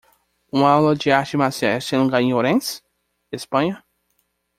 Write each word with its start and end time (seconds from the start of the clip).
uma 0.51 0.67
aula 0.69 0.95
de 0.95 1.11
artes 1.11 1.35
marciais 1.35 1.87
tem 1.87 1.99
lugar 2.03 2.23
em 2.23 2.33
Ourense? 2.33 2.81
Espanha. 3.31 3.85